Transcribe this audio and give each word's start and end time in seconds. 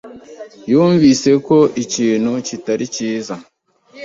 yumvise 0.71 1.29
ko 1.47 1.57
ikintu 1.83 2.31
kitari 2.47 2.85
cyiza. 2.95 3.35